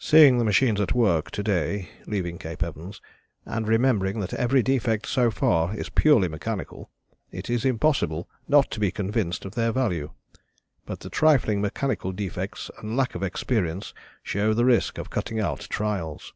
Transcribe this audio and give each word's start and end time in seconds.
Seeing 0.00 0.38
the 0.38 0.44
machines 0.44 0.80
at 0.80 0.96
work 0.96 1.30
to 1.30 1.44
day 1.44 1.90
[leaving 2.04 2.38
Cape 2.38 2.60
Evans] 2.64 3.00
and 3.46 3.68
remembering 3.68 4.18
that 4.18 4.34
every 4.34 4.64
defect 4.64 5.06
so 5.06 5.30
far 5.30 5.68
shown 5.68 5.78
is 5.78 5.88
purely 5.88 6.26
mechanical, 6.26 6.90
it 7.30 7.48
is 7.48 7.64
impossible 7.64 8.28
not 8.48 8.68
to 8.72 8.80
be 8.80 8.90
convinced 8.90 9.44
of 9.44 9.54
their 9.54 9.70
value. 9.70 10.10
But 10.86 10.98
the 10.98 11.08
trifling 11.08 11.60
mechanical 11.60 12.10
defects 12.10 12.68
and 12.78 12.96
lack 12.96 13.14
of 13.14 13.22
experience 13.22 13.94
show 14.24 14.54
the 14.54 14.64
risk 14.64 14.98
of 14.98 15.08
cutting 15.08 15.38
out 15.38 15.68
trials. 15.70 16.34